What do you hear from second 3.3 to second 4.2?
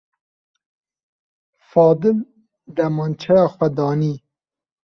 xwe danî.